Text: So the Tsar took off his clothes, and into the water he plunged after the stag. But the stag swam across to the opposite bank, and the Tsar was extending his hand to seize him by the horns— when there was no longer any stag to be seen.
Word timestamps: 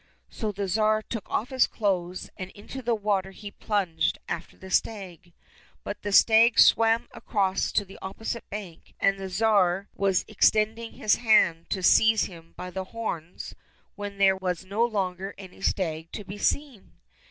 So 0.31 0.51
the 0.51 0.67
Tsar 0.67 1.03
took 1.03 1.29
off 1.29 1.49
his 1.51 1.67
clothes, 1.67 2.31
and 2.35 2.49
into 2.53 2.81
the 2.81 2.95
water 2.95 3.29
he 3.29 3.51
plunged 3.51 4.17
after 4.27 4.57
the 4.57 4.71
stag. 4.71 5.31
But 5.83 6.01
the 6.01 6.11
stag 6.11 6.57
swam 6.57 7.07
across 7.11 7.71
to 7.73 7.85
the 7.85 7.99
opposite 8.01 8.49
bank, 8.49 8.95
and 8.99 9.19
the 9.19 9.29
Tsar 9.29 9.89
was 9.93 10.25
extending 10.27 10.93
his 10.93 11.17
hand 11.17 11.69
to 11.69 11.83
seize 11.83 12.23
him 12.23 12.55
by 12.57 12.71
the 12.71 12.85
horns— 12.85 13.53
when 13.95 14.17
there 14.17 14.35
was 14.35 14.65
no 14.65 14.83
longer 14.83 15.35
any 15.37 15.61
stag 15.61 16.11
to 16.13 16.23
be 16.23 16.39
seen. 16.39 16.93